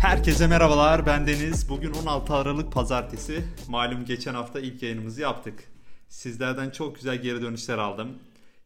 Herkese 0.00 0.46
merhabalar 0.46 1.06
ben 1.06 1.26
Deniz. 1.26 1.68
Bugün 1.68 1.92
16 1.92 2.34
Aralık 2.34 2.72
Pazartesi. 2.72 3.44
Malum 3.68 4.04
geçen 4.04 4.34
hafta 4.34 4.60
ilk 4.60 4.82
yayınımızı 4.82 5.20
yaptık. 5.20 5.64
Sizlerden 6.08 6.70
çok 6.70 6.96
güzel 6.96 7.22
geri 7.22 7.42
dönüşler 7.42 7.78
aldım. 7.78 8.18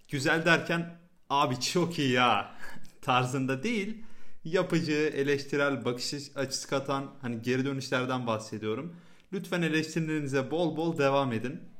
Güzel 0.09 0.45
derken 0.45 0.99
abi 1.31 1.61
çok 1.61 1.99
iyi 1.99 2.13
ya 2.13 2.55
tarzında 3.03 3.63
değil. 3.63 4.05
Yapıcı, 4.45 4.93
eleştirel 4.93 5.85
bakış 5.85 6.15
açısı 6.37 6.69
katan 6.69 7.11
hani 7.21 7.43
geri 7.43 7.65
dönüşlerden 7.65 8.27
bahsediyorum. 8.27 8.97
Lütfen 9.33 9.63
eleştirilerinize 9.63 10.51
bol 10.51 10.77
bol 10.77 10.99
devam 10.99 11.33
edin. 11.33 11.72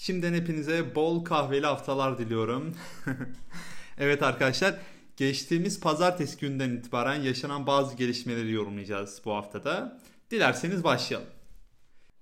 Şimdiden 0.00 0.34
hepinize 0.34 0.94
bol 0.94 1.24
kahveli 1.24 1.66
haftalar 1.66 2.18
diliyorum. 2.18 2.74
evet 3.98 4.22
arkadaşlar 4.22 4.74
geçtiğimiz 5.16 5.80
pazartesi 5.80 6.38
günden 6.38 6.70
itibaren 6.70 7.22
yaşanan 7.22 7.66
bazı 7.66 7.96
gelişmeleri 7.96 8.52
yorumlayacağız 8.52 9.20
bu 9.24 9.34
haftada. 9.34 10.00
Dilerseniz 10.30 10.84
başlayalım. 10.84 11.28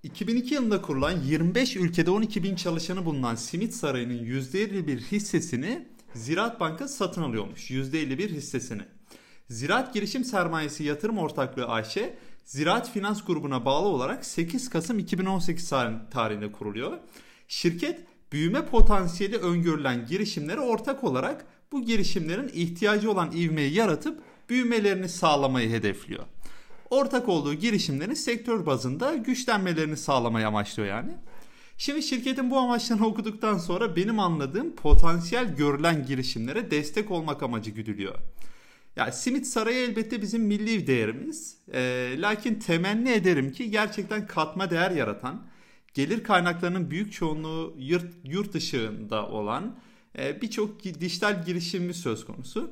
2002 0.03 0.53
yılında 0.53 0.81
kurulan 0.81 1.11
25 1.11 1.75
ülkede 1.75 2.11
12 2.11 2.43
bin 2.43 2.55
çalışanı 2.55 3.05
bulunan 3.05 3.35
Simit 3.35 3.73
Sarayı'nın 3.73 4.25
%51 4.25 4.97
hissesini 4.97 5.87
Ziraat 6.13 6.59
Banka 6.59 6.87
satın 6.87 7.21
alıyormuş. 7.21 7.71
%51 7.71 8.29
hissesini. 8.29 8.83
Ziraat 9.49 9.93
Girişim 9.93 10.23
Sermayesi 10.23 10.83
Yatırım 10.83 11.17
Ortaklığı 11.17 11.69
AŞ, 11.69 11.97
Ziraat 12.45 12.91
Finans 12.91 13.25
Grubu'na 13.25 13.65
bağlı 13.65 13.87
olarak 13.87 14.25
8 14.25 14.69
Kasım 14.69 14.99
2018 14.99 15.69
tarihinde 16.11 16.51
kuruluyor. 16.51 16.97
Şirket 17.47 17.99
büyüme 18.31 18.65
potansiyeli 18.65 19.37
öngörülen 19.37 20.05
girişimlere 20.05 20.59
ortak 20.59 21.03
olarak 21.03 21.45
bu 21.71 21.81
girişimlerin 21.81 22.51
ihtiyacı 22.53 23.11
olan 23.11 23.31
ivmeyi 23.31 23.73
yaratıp 23.73 24.21
büyümelerini 24.49 25.09
sağlamayı 25.09 25.69
hedefliyor. 25.69 26.23
Ortak 26.89 27.29
olduğu 27.29 27.53
girişimlerin 27.53 28.13
sektör 28.13 28.65
bazında 28.65 29.15
güçlenmelerini 29.15 29.97
sağlamayı 29.97 30.47
amaçlıyor 30.47 30.89
yani. 30.89 31.11
Şimdi 31.77 32.03
şirketin 32.03 32.51
bu 32.51 32.57
amaçlarını 32.57 33.05
okuduktan 33.07 33.57
sonra 33.57 33.95
benim 33.95 34.19
anladığım 34.19 34.75
potansiyel 34.75 35.55
görülen 35.55 36.05
girişimlere 36.05 36.71
destek 36.71 37.11
olmak 37.11 37.43
amacı 37.43 37.71
güdülüyor. 37.71 38.15
Ya 38.95 39.11
simit 39.11 39.47
sarayı 39.47 39.77
elbette 39.77 40.21
bizim 40.21 40.41
milli 40.41 40.87
değerimiz. 40.87 41.57
E, 41.73 42.13
lakin 42.17 42.55
temenni 42.55 43.09
ederim 43.09 43.51
ki 43.51 43.71
gerçekten 43.71 44.27
katma 44.27 44.69
değer 44.69 44.91
yaratan, 44.91 45.47
gelir 45.97 46.23
kaynaklarının 46.23 46.91
büyük 46.91 47.13
çoğunluğu 47.13 47.75
yurt, 47.77 48.05
yurt 48.23 48.53
dışında 48.53 49.27
olan 49.27 49.75
e, 50.17 50.41
birçok 50.41 50.83
dijital 50.83 51.45
girişimimiz 51.45 51.97
söz 51.97 52.25
konusu. 52.25 52.71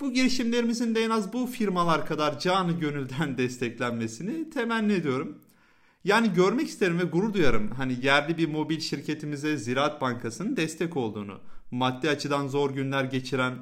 Bu 0.00 0.12
girişimlerimizin 0.12 0.94
de 0.94 1.04
en 1.04 1.10
az 1.10 1.32
bu 1.32 1.46
firmalar 1.46 2.06
kadar 2.06 2.38
canı 2.38 2.72
gönülden 2.72 3.38
desteklenmesini 3.38 4.50
temenni 4.50 4.92
ediyorum. 4.92 5.38
Yani 6.04 6.32
görmek 6.32 6.68
isterim 6.68 6.98
ve 6.98 7.04
gurur 7.04 7.34
duyarım 7.34 7.70
hani 7.70 8.06
yerli 8.06 8.38
bir 8.38 8.48
mobil 8.48 8.80
şirketimize 8.80 9.56
Ziraat 9.56 10.00
Bankası'nın 10.00 10.56
destek 10.56 10.96
olduğunu. 10.96 11.38
Maddi 11.70 12.10
açıdan 12.10 12.48
zor 12.48 12.70
günler 12.70 13.04
geçiren 13.04 13.54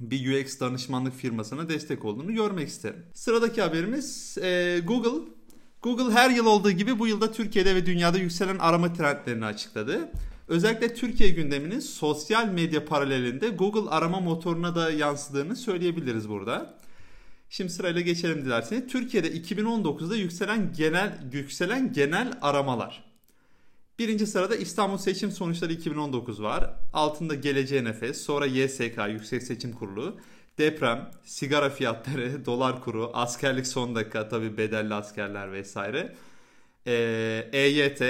bir 0.00 0.44
UX 0.44 0.60
danışmanlık 0.60 1.14
firmasına 1.14 1.68
destek 1.68 2.04
olduğunu 2.04 2.34
görmek 2.34 2.68
isterim. 2.68 3.04
Sıradaki 3.14 3.62
haberimiz 3.62 4.38
e, 4.38 4.80
Google. 4.86 5.37
Google 5.82 6.14
her 6.14 6.30
yıl 6.30 6.46
olduğu 6.46 6.70
gibi 6.70 6.98
bu 6.98 7.06
yılda 7.06 7.32
Türkiye'de 7.32 7.74
ve 7.74 7.86
dünyada 7.86 8.18
yükselen 8.18 8.58
arama 8.58 8.92
trendlerini 8.92 9.44
açıkladı. 9.44 10.08
Özellikle 10.48 10.94
Türkiye 10.94 11.30
gündeminin 11.30 11.80
sosyal 11.80 12.48
medya 12.48 12.84
paralelinde 12.84 13.48
Google 13.48 13.90
arama 13.90 14.20
motoruna 14.20 14.74
da 14.74 14.90
yansıdığını 14.90 15.56
söyleyebiliriz 15.56 16.28
burada. 16.28 16.78
Şimdi 17.50 17.72
sırayla 17.72 18.00
geçelim 18.00 18.44
dilerseniz. 18.44 18.92
Türkiye'de 18.92 19.28
2019'da 19.28 20.16
yükselen 20.16 20.72
genel 20.72 21.18
yükselen 21.32 21.92
genel 21.92 22.38
aramalar. 22.42 23.04
Birinci 23.98 24.26
sırada 24.26 24.56
İstanbul 24.56 24.98
Seçim 24.98 25.30
Sonuçları 25.30 25.72
2019 25.72 26.42
var. 26.42 26.74
Altında 26.92 27.34
Geleceğe 27.34 27.84
Nefes, 27.84 28.22
sonra 28.22 28.46
YSK 28.46 28.98
Yüksek 29.08 29.42
Seçim 29.42 29.72
Kurulu, 29.72 30.16
deprem, 30.58 31.10
sigara 31.24 31.70
fiyatları, 31.70 32.44
dolar 32.46 32.80
kuru, 32.80 33.10
askerlik 33.14 33.66
son 33.66 33.94
dakika 33.94 34.28
tabi 34.28 34.56
bedelli 34.56 34.94
askerler 34.94 35.52
vesaire. 35.52 36.16
Ee, 36.86 37.48
EYT, 37.52 38.02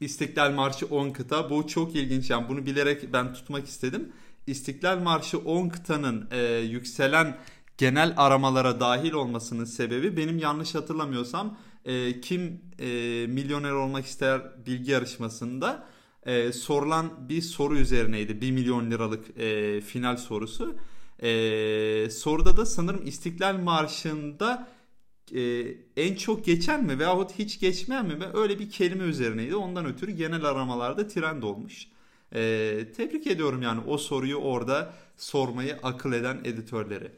İstiklal 0.00 0.50
Marşı 0.50 0.86
10 0.86 1.10
kıta. 1.10 1.50
Bu 1.50 1.66
çok 1.66 1.96
ilginç 1.96 2.30
yani 2.30 2.48
bunu 2.48 2.66
bilerek 2.66 3.12
ben 3.12 3.34
tutmak 3.34 3.66
istedim. 3.66 4.12
İstiklal 4.46 4.98
Marşı 4.98 5.38
10 5.38 5.68
kıtanın 5.68 6.28
e, 6.30 6.42
yükselen 6.56 7.36
genel 7.78 8.14
aramalara 8.16 8.80
dahil 8.80 9.12
olmasının 9.12 9.64
sebebi 9.64 10.16
benim 10.16 10.38
yanlış 10.38 10.74
hatırlamıyorsam 10.74 11.58
e, 11.84 12.20
kim 12.20 12.60
e, 12.78 12.86
milyoner 13.26 13.70
olmak 13.70 14.06
ister 14.06 14.66
bilgi 14.66 14.90
yarışmasında 14.90 15.86
e, 16.26 16.52
sorulan 16.52 17.28
bir 17.28 17.42
soru 17.42 17.78
üzerineydi. 17.78 18.40
1 18.40 18.50
milyon 18.50 18.90
liralık 18.90 19.38
e, 19.38 19.80
final 19.80 20.16
sorusu. 20.16 20.76
E, 21.22 22.10
soruda 22.10 22.56
da 22.56 22.66
sanırım 22.66 23.06
İstiklal 23.06 23.56
Marşı'nda 23.56 24.68
e, 25.34 25.64
en 25.96 26.14
çok 26.14 26.44
geçen 26.44 26.84
mi 26.84 26.98
veyahut 26.98 27.38
hiç 27.38 27.60
geçmeyen 27.60 28.06
mi 28.06 28.24
öyle 28.34 28.58
bir 28.58 28.70
kelime 28.70 29.04
üzerineydi. 29.04 29.56
Ondan 29.56 29.86
ötürü 29.86 30.10
genel 30.10 30.44
aramalarda 30.44 31.08
trend 31.08 31.42
olmuş. 31.42 31.86
E, 32.34 32.40
tebrik 32.96 33.26
ediyorum 33.26 33.62
yani 33.62 33.80
o 33.86 33.98
soruyu 33.98 34.36
orada 34.36 34.92
sormayı 35.16 35.78
akıl 35.82 36.12
eden 36.12 36.40
editörleri. 36.44 37.10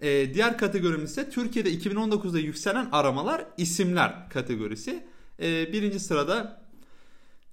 E, 0.00 0.34
diğer 0.34 0.58
kategorimiz 0.58 1.10
ise 1.10 1.30
Türkiye'de 1.30 1.74
2019'da 1.74 2.38
yükselen 2.38 2.88
aramalar 2.92 3.44
isimler 3.56 4.28
kategorisi. 4.30 5.06
E, 5.42 5.72
birinci 5.72 6.00
sırada 6.00 6.65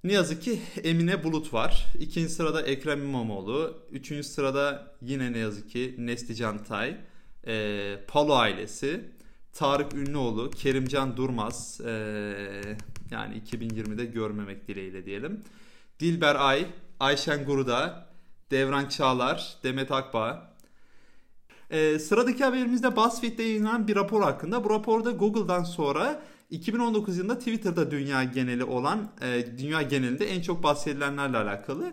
ne 0.04 0.12
yazık 0.12 0.42
ki 0.42 0.60
Emine 0.84 1.24
Bulut 1.24 1.54
var. 1.54 1.86
İkinci 2.00 2.28
sırada 2.28 2.62
Ekrem 2.62 3.02
İmamoğlu. 3.02 3.78
Üçüncü 3.90 4.24
sırada 4.24 4.94
yine 5.02 5.32
ne 5.32 5.38
yazık 5.38 5.70
ki 5.70 5.94
Neslican 5.98 6.64
Tay. 6.64 6.96
E, 7.46 7.96
Palo 8.08 8.34
ailesi. 8.34 9.00
Tarık 9.52 9.94
Ünlüoğlu, 9.94 10.50
Kerimcan 10.50 11.16
Durmaz. 11.16 11.80
E, 11.80 11.90
yani 13.10 13.42
2020'de 13.50 14.04
görmemek 14.04 14.68
dileğiyle 14.68 15.06
diyelim. 15.06 15.40
Dilber 16.00 16.36
Ay, 16.36 16.66
Ayşen 17.00 17.44
Guruda, 17.44 18.06
Devran 18.50 18.88
Çağlar, 18.88 19.56
Demet 19.62 19.92
Akbağ, 19.92 20.54
e, 21.70 21.98
sıradaki 21.98 22.44
haberimizde 22.44 22.96
BuzzFeed'de 22.96 23.42
yayınlanan 23.42 23.88
bir 23.88 23.96
rapor 23.96 24.22
hakkında. 24.22 24.64
Bu 24.64 24.70
raporda 24.70 25.10
Google'dan 25.10 25.64
sonra 25.64 26.22
2019 26.50 27.18
yılında 27.18 27.38
Twitter'da 27.38 27.90
dünya 27.90 28.24
geneli 28.24 28.64
olan, 28.64 29.10
e, 29.22 29.58
dünya 29.58 29.82
genelinde 29.82 30.26
en 30.30 30.42
çok 30.42 30.62
bahsedilenlerle 30.62 31.36
alakalı. 31.36 31.92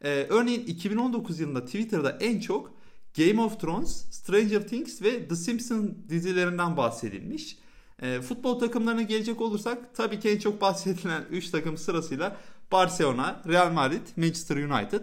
E, 0.00 0.26
örneğin 0.28 0.66
2019 0.66 1.40
yılında 1.40 1.64
Twitter'da 1.64 2.18
en 2.20 2.40
çok 2.40 2.72
Game 3.16 3.40
of 3.40 3.60
Thrones, 3.60 4.04
Stranger 4.10 4.68
Things 4.68 5.02
ve 5.02 5.28
The 5.28 5.36
Simpsons 5.36 5.90
dizilerinden 6.08 6.76
bahsedilmiş. 6.76 7.58
E, 8.02 8.20
futbol 8.20 8.58
takımlarına 8.58 9.02
gelecek 9.02 9.40
olursak 9.40 9.94
tabii 9.94 10.20
ki 10.20 10.30
en 10.30 10.38
çok 10.38 10.60
bahsedilen 10.60 11.24
3 11.30 11.50
takım 11.50 11.76
sırasıyla 11.76 12.36
Barcelona, 12.72 13.42
Real 13.48 13.72
Madrid, 13.72 14.06
Manchester 14.16 14.56
United. 14.56 15.00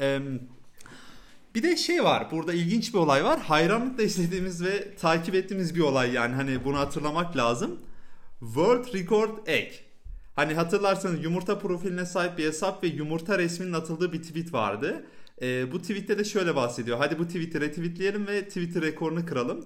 E, 0.00 0.20
bir 1.54 1.62
de 1.62 1.76
şey 1.76 2.04
var 2.04 2.30
burada 2.30 2.52
ilginç 2.52 2.94
bir 2.94 2.98
olay 2.98 3.24
var. 3.24 3.40
Hayranlıkla 3.40 4.02
izlediğimiz 4.02 4.64
ve 4.64 4.94
takip 4.94 5.34
ettiğimiz 5.34 5.74
bir 5.74 5.80
olay 5.80 6.12
yani 6.12 6.34
hani 6.34 6.64
bunu 6.64 6.78
hatırlamak 6.78 7.36
lazım. 7.36 7.78
World 8.40 8.94
Record 8.94 9.46
Egg. 9.46 9.72
Hani 10.36 10.54
hatırlarsanız 10.54 11.24
yumurta 11.24 11.58
profiline 11.58 12.06
sahip 12.06 12.38
bir 12.38 12.44
hesap 12.44 12.84
ve 12.84 12.86
yumurta 12.86 13.38
resminin 13.38 13.72
atıldığı 13.72 14.12
bir 14.12 14.22
tweet 14.22 14.52
vardı. 14.52 15.06
E, 15.42 15.72
bu 15.72 15.82
tweette 15.82 16.18
de 16.18 16.24
şöyle 16.24 16.56
bahsediyor. 16.56 16.98
Hadi 16.98 17.18
bu 17.18 17.26
tweet'i 17.26 17.60
retweetleyelim 17.60 18.26
ve 18.26 18.48
Twitter 18.48 18.82
rekorunu 18.82 19.26
kıralım. 19.26 19.64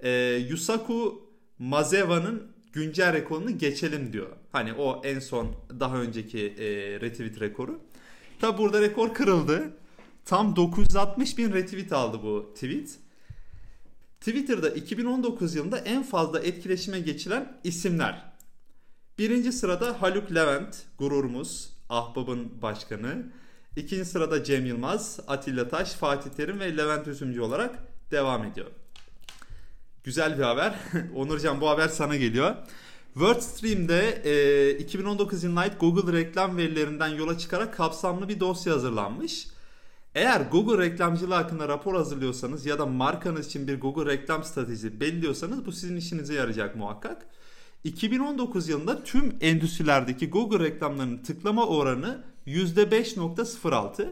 E, 0.00 0.10
Yusaku 0.50 1.28
Mazeva'nın 1.58 2.42
güncel 2.72 3.12
rekorunu 3.12 3.58
geçelim 3.58 4.12
diyor. 4.12 4.28
Hani 4.52 4.72
o 4.72 5.02
en 5.04 5.18
son 5.18 5.56
daha 5.80 5.96
önceki 5.96 6.38
e, 6.38 6.64
retweet 7.00 7.40
rekoru. 7.40 7.80
Tabi 8.40 8.58
burada 8.58 8.80
rekor 8.80 9.14
kırıldı. 9.14 9.70
Tam 10.24 10.56
960 10.56 11.38
bin 11.38 11.52
retweet 11.52 11.92
aldı 11.92 12.20
bu 12.22 12.50
tweet. 12.54 12.98
Twitter'da 14.24 14.70
2019 14.70 15.54
yılında 15.54 15.78
en 15.78 16.02
fazla 16.02 16.40
etkileşime 16.40 17.00
geçilen 17.00 17.60
isimler. 17.64 18.32
Birinci 19.18 19.52
sırada 19.52 20.02
Haluk 20.02 20.34
Levent, 20.34 20.82
gururumuz, 20.98 21.72
Ahbab'ın 21.88 22.62
başkanı. 22.62 23.26
İkinci 23.76 24.04
sırada 24.04 24.44
Cem 24.44 24.66
Yılmaz, 24.66 25.20
Atilla 25.28 25.68
Taş, 25.68 25.92
Fatih 25.92 26.30
Terim 26.30 26.60
ve 26.60 26.76
Levent 26.76 27.08
Üzümcü 27.08 27.40
olarak 27.40 27.78
devam 28.10 28.44
ediyor. 28.44 28.66
Güzel 30.04 30.38
bir 30.38 30.42
haber. 30.42 30.74
Onurcan 31.14 31.60
bu 31.60 31.68
haber 31.68 31.88
sana 31.88 32.16
geliyor. 32.16 32.56
WordStream'de 33.14 34.22
e, 34.24 34.78
2019 34.78 35.44
yılına 35.44 35.66
Google 35.66 36.12
reklam 36.12 36.56
verilerinden 36.56 37.08
yola 37.08 37.38
çıkarak 37.38 37.74
kapsamlı 37.76 38.28
bir 38.28 38.40
dosya 38.40 38.74
hazırlanmış. 38.74 39.53
Eğer 40.14 40.40
Google 40.40 40.84
reklamcılığı 40.84 41.34
hakkında 41.34 41.68
rapor 41.68 41.94
hazırlıyorsanız 41.94 42.66
ya 42.66 42.78
da 42.78 42.86
markanız 42.86 43.46
için 43.46 43.68
bir 43.68 43.80
Google 43.80 44.12
reklam 44.12 44.44
stratejisi 44.44 45.00
belirliyorsanız 45.00 45.66
bu 45.66 45.72
sizin 45.72 45.96
işinize 45.96 46.34
yarayacak 46.34 46.76
muhakkak. 46.76 47.26
2019 47.84 48.68
yılında 48.68 49.04
tüm 49.04 49.36
endüstrilerdeki 49.40 50.30
Google 50.30 50.64
reklamlarının 50.64 51.18
tıklama 51.18 51.66
oranı 51.66 52.24
%5.06. 52.46 54.08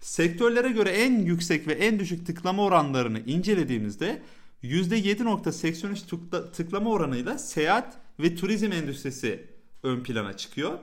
Sektörlere 0.00 0.68
göre 0.68 0.90
en 0.90 1.18
yüksek 1.18 1.68
ve 1.68 1.72
en 1.72 1.98
düşük 1.98 2.26
tıklama 2.26 2.64
oranlarını 2.64 3.20
incelediğimizde 3.20 4.22
%7.83 4.62 6.52
tıklama 6.52 6.90
oranıyla 6.90 7.38
seyahat 7.38 7.94
ve 8.20 8.34
turizm 8.34 8.72
endüstrisi 8.72 9.46
ön 9.82 10.02
plana 10.02 10.36
çıkıyor. 10.36 10.78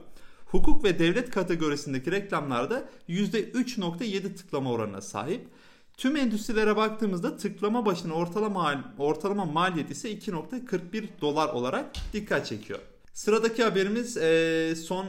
Hukuk 0.46 0.84
ve 0.84 1.00
devlet 1.00 1.30
kategorisindeki 1.30 2.12
reklamlarda 2.12 2.86
%3.7 3.10 4.36
tıklama 4.36 4.72
oranına 4.72 5.02
sahip. 5.02 5.48
Tüm 5.98 6.16
endüstrilere 6.16 6.76
baktığımızda 6.76 7.38
tıklama 7.38 7.86
başına 7.86 8.14
ortalama 8.14 8.94
ortalama 8.98 9.46
maliyet 9.46 9.92
ise 9.92 10.12
2.41 10.12 11.08
dolar 11.22 11.50
olarak 11.50 11.86
dikkat 12.14 12.46
çekiyor. 12.46 12.80
Sıradaki 13.14 13.64
haberimiz 13.64 14.14
son 14.86 15.06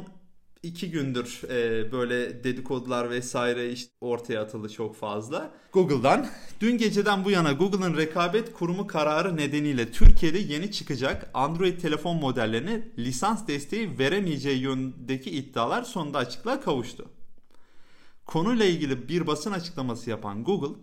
iki 0.63 0.91
gündür 0.91 1.43
e, 1.51 1.93
böyle 1.93 2.45
dedikodular 2.45 3.11
vesaire 3.11 3.73
işte 3.73 3.93
ortaya 4.01 4.43
atıldı 4.43 4.69
çok 4.69 4.97
fazla. 4.97 5.51
Google'dan 5.73 6.27
dün 6.61 6.79
geceden 6.79 7.25
bu 7.25 7.31
yana 7.31 7.53
Google'ın 7.53 7.97
rekabet 7.97 8.53
kurumu 8.53 8.87
kararı 8.87 9.37
nedeniyle 9.37 9.93
Türkiye'de 9.93 10.39
yeni 10.39 10.73
çıkacak 10.73 11.31
Android 11.35 11.81
telefon 11.81 12.17
modellerine 12.17 12.89
lisans 12.99 13.47
desteği 13.47 13.99
veremeyeceği 13.99 14.61
yönündeki 14.61 15.31
iddialar 15.31 15.83
sonunda 15.83 16.19
açıklığa 16.19 16.61
kavuştu. 16.61 17.09
Konuyla 18.27 18.65
ilgili 18.65 19.09
bir 19.09 19.27
basın 19.27 19.53
açıklaması 19.53 20.11
yapan 20.11 20.45
Google, 20.45 20.77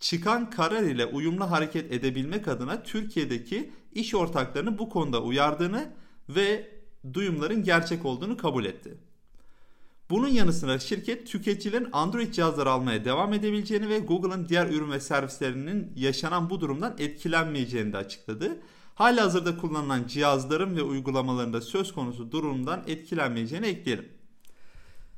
çıkan 0.00 0.50
karar 0.50 0.82
ile 0.82 1.06
uyumlu 1.06 1.50
hareket 1.50 1.92
edebilmek 1.92 2.48
adına 2.48 2.82
Türkiye'deki 2.82 3.70
iş 3.92 4.14
ortaklarını 4.14 4.78
bu 4.78 4.88
konuda 4.88 5.22
uyardığını 5.22 5.92
ve 6.28 6.78
duyumların 7.14 7.62
gerçek 7.62 8.04
olduğunu 8.04 8.36
kabul 8.36 8.64
etti. 8.64 9.07
Bunun 10.10 10.28
yanı 10.28 10.52
sıra 10.52 10.78
şirket 10.78 11.26
tüketicilerin 11.26 11.88
Android 11.92 12.32
cihazları 12.32 12.70
almaya 12.70 13.04
devam 13.04 13.32
edebileceğini 13.32 13.88
ve 13.88 13.98
Google'ın 13.98 14.48
diğer 14.48 14.66
ürün 14.66 14.90
ve 14.90 15.00
servislerinin 15.00 15.92
yaşanan 15.96 16.50
bu 16.50 16.60
durumdan 16.60 16.94
etkilenmeyeceğini 16.98 17.92
de 17.92 17.96
açıkladı. 17.96 18.58
Hala 18.94 19.24
hazırda 19.24 19.56
kullanılan 19.56 20.06
cihazların 20.06 20.76
ve 20.76 20.82
uygulamalarında 20.82 21.60
söz 21.60 21.92
konusu 21.92 22.32
durumdan 22.32 22.84
etkilenmeyeceğini 22.86 23.66
ekleyelim. 23.66 24.08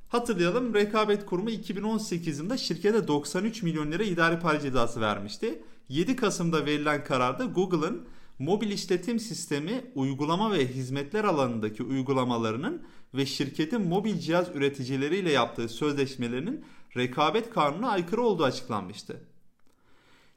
Hatırlayalım 0.08 0.74
Rekabet 0.74 1.26
Kurumu 1.26 1.50
2018 1.50 2.38
yılında 2.38 2.56
şirkete 2.56 3.08
93 3.08 3.62
milyon 3.62 3.92
lira 3.92 4.04
idari 4.04 4.40
para 4.40 4.60
cezası 4.60 5.00
vermişti. 5.00 5.62
7 5.88 6.16
Kasım'da 6.16 6.66
verilen 6.66 7.04
kararda 7.04 7.44
Google'ın 7.44 8.08
mobil 8.40 8.70
işletim 8.70 9.20
sistemi 9.20 9.84
uygulama 9.94 10.52
ve 10.52 10.66
hizmetler 10.66 11.24
alanındaki 11.24 11.82
uygulamalarının 11.82 12.82
ve 13.14 13.26
şirketin 13.26 13.80
mobil 13.80 14.18
cihaz 14.18 14.48
üreticileriyle 14.54 15.32
yaptığı 15.32 15.68
sözleşmelerinin 15.68 16.64
rekabet 16.96 17.50
kanununa 17.50 17.90
aykırı 17.90 18.22
olduğu 18.22 18.44
açıklanmıştı. 18.44 19.20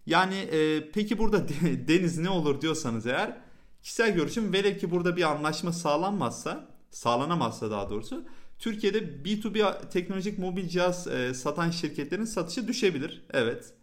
Yani 0.06 0.36
e, 0.36 0.92
peki 0.92 1.18
burada 1.18 1.48
deniz 1.88 2.18
ne 2.18 2.30
olur 2.30 2.62
diyorsanız 2.62 3.08
eğer 3.08 3.38
kişisel 3.82 4.16
görüşüm 4.16 4.54
velev 4.54 4.78
ki 4.78 4.92
burada 4.92 5.18
bir 5.18 5.24
anlaşma 5.32 5.72
sağlanmazsa 5.72 6.70
sağlanamazsa 6.92 7.72
daha 7.72 7.90
doğrusu 7.90 8.26
Türkiye'de 8.60 9.00
B2B 9.00 9.90
teknolojik 9.90 10.40
mobil 10.40 10.68
cihaz 10.68 11.08
e, 11.08 11.34
satan 11.34 11.70
şirketlerin 11.70 12.26
satışı 12.26 12.68
düşebilir. 12.68 13.26
Evet. 13.34 13.74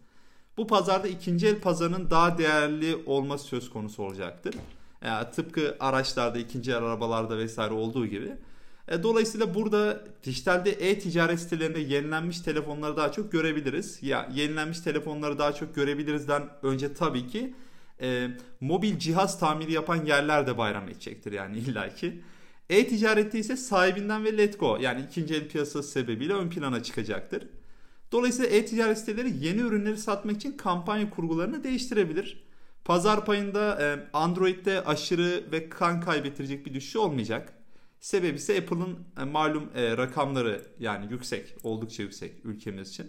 Bu 0.61 0.67
pazarda 0.67 1.07
ikinci 1.07 1.47
el 1.47 1.59
pazarının 1.59 2.09
daha 2.09 2.37
değerli 2.37 2.95
olması 3.05 3.45
söz 3.45 3.69
konusu 3.69 4.03
olacaktır. 4.03 4.55
Yani 5.05 5.27
tıpkı 5.35 5.77
araçlarda, 5.79 6.39
ikinci 6.39 6.71
el 6.71 6.77
arabalarda 6.77 7.37
vesaire 7.37 7.73
olduğu 7.73 8.07
gibi. 8.07 8.31
E, 8.87 9.03
dolayısıyla 9.03 9.55
burada 9.55 10.03
dijitalde 10.23 10.71
e-ticaret 10.71 11.39
sitelerinde 11.39 11.79
yenilenmiş 11.79 12.39
telefonları 12.39 12.97
daha 12.97 13.11
çok 13.11 13.31
görebiliriz. 13.31 14.03
Ya 14.03 14.29
yenilenmiş 14.33 14.79
telefonları 14.79 15.39
daha 15.39 15.53
çok 15.53 15.75
görebilirizden 15.75 16.49
önce 16.63 16.93
tabii 16.93 17.27
ki 17.27 17.53
e, 18.01 18.27
mobil 18.59 18.99
cihaz 18.99 19.39
tamiri 19.39 19.71
yapan 19.71 20.05
yerler 20.05 20.47
de 20.47 20.57
bayram 20.57 20.89
edecektir 20.89 21.31
yani 21.31 21.57
illaki. 21.67 22.21
E-ticarette 22.69 23.39
ise 23.39 23.57
sahibinden 23.57 24.25
ve 24.25 24.37
letgo 24.37 24.77
yani 24.81 25.05
ikinci 25.09 25.35
el 25.35 25.47
piyasası 25.47 25.91
sebebiyle 25.91 26.33
ön 26.33 26.49
plana 26.49 26.83
çıkacaktır. 26.83 27.43
Dolayısıyla 28.11 28.49
e-ticaret 28.49 28.97
siteleri 28.97 29.45
yeni 29.45 29.61
ürünleri 29.61 29.97
satmak 29.97 30.35
için 30.35 30.57
kampanya 30.57 31.09
kurgularını 31.09 31.63
değiştirebilir. 31.63 32.43
Pazar 32.85 33.25
payında 33.25 33.81
e, 33.81 34.09
Android'de 34.13 34.83
aşırı 34.83 35.43
ve 35.51 35.69
kan 35.69 36.01
kaybettirecek 36.01 36.65
bir 36.65 36.73
düşüş 36.73 36.95
olmayacak. 36.95 37.53
Sebebi 37.99 38.37
ise 38.37 38.57
Apple'ın 38.57 38.99
e, 39.21 39.23
malum 39.23 39.69
e, 39.75 39.97
rakamları 39.97 40.61
yani 40.79 41.11
yüksek, 41.11 41.55
oldukça 41.63 42.03
yüksek 42.03 42.33
ülkemiz 42.43 42.89
için. 42.89 43.07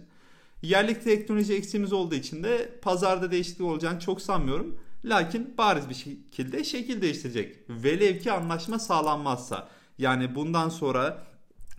Yerlik 0.63 1.05
teknoloji 1.05 1.55
eksiğimiz 1.55 1.93
olduğu 1.93 2.15
için 2.15 2.43
de 2.43 2.79
pazarda 2.83 3.31
değişiklik 3.31 3.67
olacağını 3.67 4.01
çok 4.01 4.23
sanmıyorum. 4.23 4.79
Lakin 5.05 5.55
bariz 5.59 5.89
bir 5.89 5.95
şekilde 5.95 6.65
şekil 6.65 7.03
değiştirecek. 7.03 7.57
Velev 7.69 8.19
ki 8.19 8.33
anlaşma 8.33 8.79
sağlanmazsa. 8.79 9.69
Yani 9.99 10.35
bundan 10.35 10.69
sonra 10.69 11.27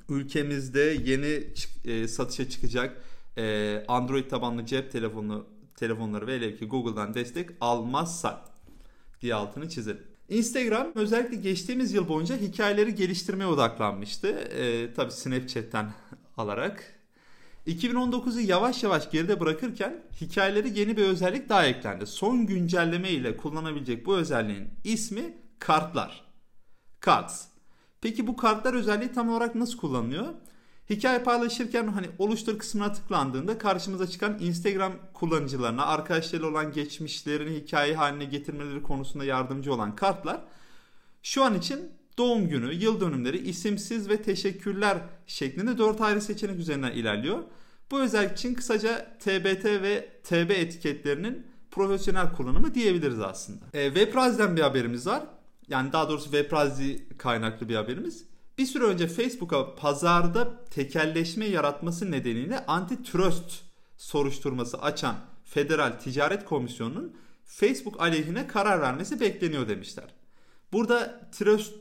ülkemizde 0.10 0.98
yeni 1.06 1.44
satışa 2.08 2.50
çıkacak 2.50 3.02
e, 3.38 3.86
Android 3.88 4.30
tabanlı 4.30 4.66
cep 4.66 4.92
telefonu 4.92 5.46
telefonları 5.76 6.28
velev 6.28 6.58
ki 6.58 6.66
Google'dan 6.66 7.14
destek 7.14 7.50
almazsa 7.62 8.46
diye 9.22 9.36
altını 9.36 9.70
çizelim. 9.70 10.04
Instagram 10.30 10.88
özellikle 10.96 11.36
geçtiğimiz 11.36 11.94
yıl 11.94 12.08
boyunca 12.08 12.38
hikayeleri 12.38 12.96
geliştirmeye 12.96 13.48
odaklanmıştı. 13.48 14.28
E, 14.28 14.94
tabii 14.94 15.12
Snapchat'ten 15.12 15.94
alarak. 16.38 16.94
2019'u 17.68 18.40
yavaş 18.40 18.84
yavaş 18.84 19.12
geride 19.12 19.40
bırakırken 19.40 20.04
hikayeleri 20.22 20.80
yeni 20.80 20.98
bir 20.98 21.04
özellik 21.04 21.50
daha 21.50 21.66
eklendi. 21.66 22.08
Son 22.08 22.46
güncelleme 22.46 23.10
ile 23.10 23.38
kullanabilecek 23.38 24.06
bu 24.06 24.16
özelliğin 24.18 24.70
ismi 24.84 25.38
kartlar. 25.60 26.24
Cards. 27.06 27.46
Peki 28.02 28.28
bu 28.28 28.38
kartlar 28.38 28.74
özelliği 28.74 29.12
tam 29.12 29.30
olarak 29.30 29.56
nasıl 29.56 29.78
kullanılıyor? 29.78 30.28
Hikaye 30.90 31.20
paylaşırken 31.20 31.88
hani 31.88 32.08
oluştur 32.20 32.60
kısmına 32.60 32.94
tıklandığında 32.94 33.58
karşımıza 33.58 34.08
çıkan 34.08 34.38
Instagram 34.40 34.94
kullanıcılarına 35.14 35.86
arkadaşlarıyla 35.86 36.50
olan 36.50 36.72
geçmişlerini 36.72 37.56
hikaye 37.56 37.96
haline 37.96 38.26
getirmeleri 38.26 38.84
konusunda 38.84 39.26
yardımcı 39.26 39.74
olan 39.74 39.96
kartlar 39.96 40.42
şu 41.24 41.44
an 41.44 41.56
için 41.56 41.92
doğum 42.18 42.50
günü, 42.50 42.74
yıl 42.74 43.02
dönümleri, 43.02 43.38
isimsiz 43.38 44.10
ve 44.10 44.22
teşekkürler 44.22 44.98
şeklinde 45.28 45.78
4 45.78 46.02
ayrı 46.02 46.22
seçenek 46.22 46.60
üzerinden 46.60 46.92
ilerliyor. 46.92 47.44
Bu 47.92 48.02
özellik 48.02 48.38
için 48.38 48.54
kısaca 48.54 49.18
TBT 49.20 49.66
ve 49.66 50.10
TB 50.24 50.50
etiketlerinin 50.50 51.48
profesyonel 51.72 52.34
kullanımı 52.34 52.76
diyebiliriz 52.76 53.20
aslında. 53.20 53.66
E, 53.74 53.86
Webraz'den 53.94 54.56
bir 54.56 54.62
haberimiz 54.62 55.08
var. 55.08 55.24
Yani 55.68 55.94
daha 55.94 56.10
doğrusu 56.10 56.32
Webrazi 56.32 57.08
kaynaklı 57.18 57.70
bir 57.70 57.76
haberimiz. 57.76 58.26
Bir 58.58 58.66
süre 58.66 58.84
önce 58.84 59.08
Facebook'a 59.08 59.76
pazarda 59.76 60.66
tekelleşme 60.66 61.46
yaratması 61.46 62.12
nedeniyle 62.12 62.66
antitrust 62.66 63.62
soruşturması 63.98 64.82
açan 64.82 65.16
Federal 65.44 65.92
Ticaret 65.92 66.46
Komisyonu'nun 66.46 67.16
Facebook 67.46 68.02
aleyhine 68.02 68.48
karar 68.48 68.82
vermesi 68.82 69.20
bekleniyor 69.20 69.68
demişler. 69.68 70.14
Burada 70.72 71.30
trust 71.32 71.74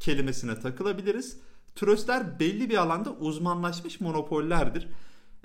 kelimesine 0.00 0.60
takılabiliriz. 0.60 1.40
Trustler 1.74 2.40
belli 2.40 2.70
bir 2.70 2.76
alanda 2.76 3.12
uzmanlaşmış 3.12 4.00
monopollerdir. 4.00 4.88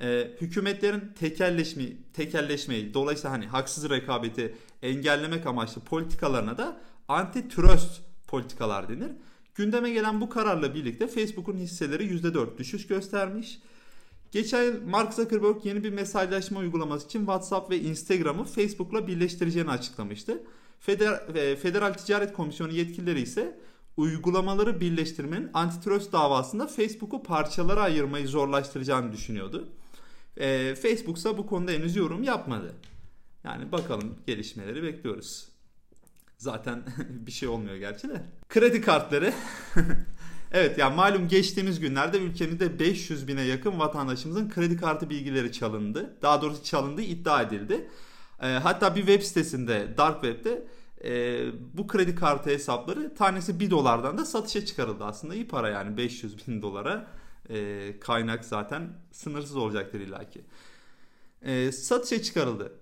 Ee, 0.02 0.32
hükümetlerin 0.42 1.14
tekelleşme, 1.20 1.84
tekelleşmeyi 2.14 2.94
dolayısıyla 2.94 3.32
hani 3.32 3.48
haksız 3.48 3.90
rekabeti 3.90 4.56
engellemek 4.82 5.46
amaçlı 5.46 5.82
politikalarına 5.82 6.58
da 6.58 6.82
antitrust 7.08 8.02
politikalar 8.28 8.90
denir. 8.90 9.12
Gündeme 9.62 9.89
gelen 9.89 10.22
bu 10.22 10.30
kararla 10.30 10.75
birlikte 10.75 11.08
Facebook'un 11.08 11.58
hisseleri 11.58 12.03
%4 12.03 12.58
düşüş 12.58 12.88
göstermiş. 12.88 13.60
Geçen 14.32 14.63
yıl 14.63 14.86
Mark 14.88 15.13
Zuckerberg 15.13 15.65
yeni 15.65 15.84
bir 15.84 15.89
mesajlaşma 15.89 16.60
uygulaması 16.60 17.06
için 17.06 17.20
WhatsApp 17.20 17.72
ve 17.72 17.80
Instagram'ı 17.80 18.46
Facebook'la 18.46 19.08
birleştireceğini 19.08 19.70
açıklamıştı. 19.70 20.44
Feder 20.80 21.36
e, 21.36 21.56
Federal 21.56 21.94
Ticaret 21.94 22.34
Komisyonu 22.34 22.72
yetkilileri 22.72 23.22
ise 23.22 23.60
uygulamaları 23.98 24.82
birleştirmenin 24.82 25.50
antitrust 25.53 26.13
davasında 26.13 26.68
Facebook'u 26.68 27.24
parçalara 27.24 27.82
ayırmayı 27.82 28.27
zorlaştıracağını 28.27 29.13
düşünüyordu. 29.13 29.70
E, 30.38 30.75
Facebook 30.75 31.18
ise 31.18 31.38
bu 31.38 31.48
konuda 31.48 31.72
henüz 31.72 31.96
yorum 31.96 32.24
yapmadı. 32.24 32.75
Yani 33.44 33.72
bakalım 33.72 34.15
gelişmeleri 34.27 34.84
bekliyoruz. 34.84 35.50
Zaten 36.41 36.83
bir 37.10 37.31
şey 37.31 37.50
olmuyor 37.50 37.75
gerçi 37.75 38.10
de. 38.10 38.21
Kredi 38.50 38.81
kartları. 38.81 39.33
evet 40.51 40.77
yani 40.77 40.95
malum 40.95 41.27
geçtiğimiz 41.27 41.79
günlerde 41.79 42.17
ülkemizde 42.17 42.79
500 42.79 43.27
bine 43.27 43.41
yakın 43.41 43.79
vatandaşımızın 43.79 44.50
kredi 44.50 44.77
kartı 44.77 45.10
bilgileri 45.10 45.51
çalındı. 45.51 46.17
Daha 46.21 46.41
doğrusu 46.41 46.63
çalındığı 46.63 47.01
iddia 47.01 47.41
edildi. 47.41 47.89
E, 48.41 48.48
hatta 48.48 48.95
bir 48.95 49.00
web 49.05 49.21
sitesinde 49.21 49.98
Dark 49.98 50.24
Web'de 50.24 50.67
e, 51.03 51.43
bu 51.77 51.88
kredi 51.88 52.15
kartı 52.15 52.50
hesapları 52.50 53.15
tanesi 53.15 53.60
1 53.60 53.69
dolardan 53.69 54.17
da 54.17 54.25
satışa 54.25 54.65
çıkarıldı. 54.65 55.03
Aslında 55.03 55.36
iyi 55.36 55.48
para 55.48 55.69
yani 55.69 55.98
500 55.98 56.48
bin 56.48 56.62
dolara 56.62 57.07
e, 57.50 58.00
kaynak 58.00 58.45
zaten 58.45 58.89
sınırsız 59.12 59.55
olacaktır 59.55 60.00
illaki. 60.00 60.41
E, 61.41 61.71
satışa 61.71 62.21
çıkarıldı. 62.21 62.81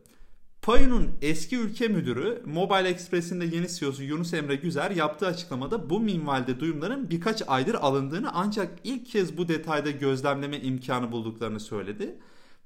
Payu'nun 0.61 1.11
eski 1.21 1.57
ülke 1.57 1.87
müdürü 1.87 2.41
Mobile 2.45 2.89
Express'in 2.89 3.41
de 3.41 3.45
yeni 3.45 3.67
CEO'su 3.67 4.03
Yunus 4.03 4.33
Emre 4.33 4.55
Güzer 4.55 4.91
yaptığı 4.91 5.27
açıklamada 5.27 5.89
bu 5.89 5.99
minvalde 5.99 6.59
duyumların 6.59 7.09
birkaç 7.09 7.43
aydır 7.47 7.75
alındığını 7.75 8.29
ancak 8.33 8.79
ilk 8.83 9.05
kez 9.05 9.37
bu 9.37 9.47
detayda 9.47 9.91
gözlemleme 9.91 10.59
imkanı 10.59 11.11
bulduklarını 11.11 11.59
söyledi. 11.59 12.19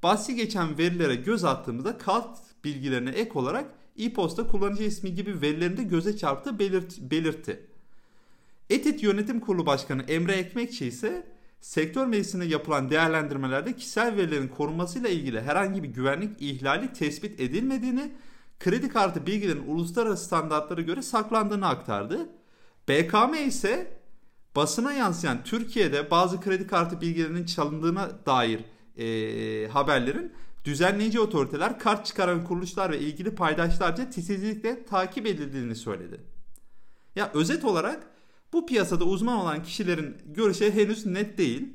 Bahsi 0.03 0.35
geçen 0.35 0.77
verilere 0.77 1.15
göz 1.15 1.43
attığımızda 1.43 1.97
kart 1.97 2.37
bilgilerine 2.63 3.09
ek 3.09 3.31
olarak 3.33 3.65
e-posta 3.99 4.47
kullanıcı 4.47 4.83
ismi 4.83 5.13
gibi 5.13 5.41
verilerinde 5.41 5.83
göze 5.83 6.17
çarptı 6.17 6.59
belirt, 6.59 6.99
belirtti. 6.99 7.67
Etit 8.69 9.03
Yönetim 9.03 9.39
Kurulu 9.39 9.65
Başkanı 9.65 10.03
Emre 10.03 10.33
Ekmekçi 10.33 10.85
ise 10.85 11.32
sektör 11.63 12.05
meclisinde 12.05 12.45
yapılan 12.45 12.89
değerlendirmelerde 12.89 13.75
kişisel 13.75 14.17
verilerin 14.17 14.47
korunmasıyla 14.47 15.09
ilgili 15.09 15.41
herhangi 15.41 15.83
bir 15.83 15.87
güvenlik 15.87 16.41
ihlali 16.41 16.93
tespit 16.93 17.39
edilmediğini, 17.39 18.11
kredi 18.59 18.89
kartı 18.89 19.25
bilgilerin 19.25 19.67
uluslararası 19.67 20.25
standartlara 20.25 20.81
göre 20.81 21.01
saklandığını 21.01 21.67
aktardı. 21.67 22.29
BKM 22.89 23.33
ise 23.47 23.99
basına 24.55 24.93
yansıyan 24.93 25.43
Türkiye'de 25.43 26.11
bazı 26.11 26.41
kredi 26.41 26.67
kartı 26.67 27.01
bilgilerinin 27.01 27.45
çalındığına 27.45 28.09
dair 28.25 28.61
e, 28.97 29.67
haberlerin 29.67 30.33
düzenleyici 30.65 31.19
otoriteler, 31.19 31.79
kart 31.79 32.05
çıkaran 32.05 32.43
kuruluşlar 32.43 32.91
ve 32.91 32.99
ilgili 32.99 33.35
paydaşlarca 33.35 34.09
titizlikle 34.09 34.85
takip 34.85 35.25
edildiğini 35.25 35.75
söyledi. 35.75 36.21
Ya 37.15 37.31
özet 37.33 37.65
olarak 37.65 38.12
bu 38.53 38.65
piyasada 38.65 39.03
uzman 39.03 39.37
olan 39.37 39.63
kişilerin 39.63 40.17
görüşü 40.25 40.71
henüz 40.71 41.05
net 41.05 41.37
değil. 41.37 41.67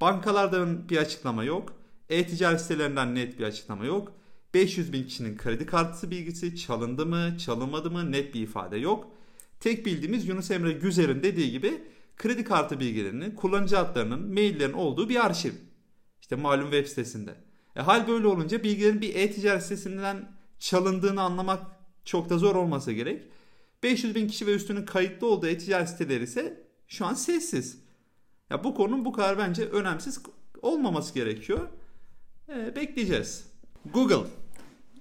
Bankalardan 0.00 0.88
bir 0.88 0.96
açıklama 0.96 1.44
yok. 1.44 1.72
E-ticaret 2.08 2.60
sitelerinden 2.60 3.14
net 3.14 3.38
bir 3.38 3.44
açıklama 3.44 3.84
yok. 3.84 4.12
500 4.54 4.92
bin 4.92 5.04
kişinin 5.04 5.36
kredi 5.36 5.66
kartı 5.66 6.10
bilgisi 6.10 6.56
çalındı 6.56 7.06
mı, 7.06 7.38
çalınmadı 7.38 7.90
mı 7.90 8.12
net 8.12 8.34
bir 8.34 8.40
ifade 8.40 8.76
yok. 8.76 9.08
Tek 9.60 9.86
bildiğimiz 9.86 10.28
Yunus 10.28 10.50
Emre 10.50 10.72
Güzer'in 10.72 11.22
dediği 11.22 11.50
gibi 11.50 11.82
kredi 12.16 12.44
kartı 12.44 12.80
bilgilerinin, 12.80 13.30
kullanıcı 13.30 13.78
adlarının, 13.78 14.32
maillerin 14.32 14.72
olduğu 14.72 15.08
bir 15.08 15.26
arşiv. 15.26 15.52
İşte 16.20 16.36
malum 16.36 16.70
web 16.70 16.86
sitesinde. 16.86 17.34
E, 17.76 17.80
hal 17.80 18.08
böyle 18.08 18.26
olunca 18.26 18.62
bilgilerin 18.62 19.00
bir 19.00 19.14
e-ticaret 19.14 19.62
sitesinden 19.62 20.32
çalındığını 20.58 21.22
anlamak 21.22 21.62
çok 22.04 22.30
da 22.30 22.38
zor 22.38 22.56
olmasa 22.56 22.92
gerek. 22.92 23.22
500 23.82 24.14
bin 24.14 24.28
kişi 24.28 24.46
ve 24.46 24.54
üstünün 24.54 24.84
kayıtlı 24.84 25.26
olduğu 25.26 25.46
e-ticaret 25.46 25.88
siteleri 25.88 26.24
ise 26.24 26.66
şu 26.88 27.06
an 27.06 27.14
sessiz. 27.14 27.78
Ya 28.50 28.64
bu 28.64 28.74
konunun 28.74 29.04
bu 29.04 29.12
kadar 29.12 29.38
bence 29.38 29.64
önemsiz 29.64 30.22
olmaması 30.62 31.14
gerekiyor. 31.14 31.68
E, 32.48 32.76
bekleyeceğiz. 32.76 33.44
Google. 33.92 34.30